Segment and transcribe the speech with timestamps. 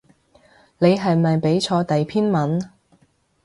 [0.79, 2.59] 你係咪畀錯第篇文